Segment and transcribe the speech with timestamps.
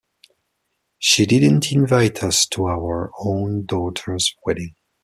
[0.97, 4.73] She didn't invite us to our own daughter's wedding.